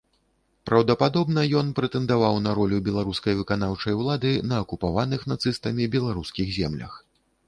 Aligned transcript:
Праўдападобна, 0.67 1.41
ён 1.59 1.67
прэтэндаваў 1.79 2.39
на 2.45 2.51
ролю 2.59 2.79
беларускай 2.87 3.37
выканаўчай 3.41 3.93
улады 3.99 4.31
на 4.53 4.63
акупаваных 4.63 5.27
нацыстамі 5.33 5.87
беларускіх 5.97 6.47
землях. 6.57 6.93